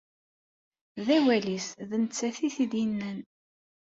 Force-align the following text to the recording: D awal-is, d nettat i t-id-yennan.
D 1.05 1.07
awal-is, 1.17 1.67
d 1.89 1.91
nettat 2.03 2.37
i 2.47 2.49
t-id-yennan. 2.55 3.19